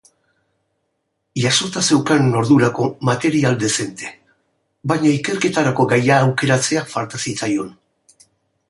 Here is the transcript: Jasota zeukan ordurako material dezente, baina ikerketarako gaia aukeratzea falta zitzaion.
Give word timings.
Jasota 1.43 1.83
zeukan 1.89 2.25
ordurako 2.39 2.87
material 3.11 3.59
dezente, 3.65 4.11
baina 4.93 5.13
ikerketarako 5.21 5.87
gaia 5.95 6.21
aukeratzea 6.27 6.87
falta 6.97 7.25
zitzaion. 7.29 7.73